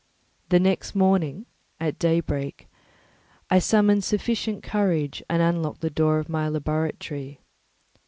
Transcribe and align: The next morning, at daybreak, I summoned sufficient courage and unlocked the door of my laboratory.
The 0.49 0.59
next 0.59 0.95
morning, 0.95 1.45
at 1.79 1.99
daybreak, 1.99 2.67
I 3.51 3.59
summoned 3.59 4.03
sufficient 4.03 4.63
courage 4.63 5.21
and 5.29 5.43
unlocked 5.43 5.81
the 5.81 5.91
door 5.91 6.17
of 6.17 6.27
my 6.27 6.47
laboratory. 6.49 7.39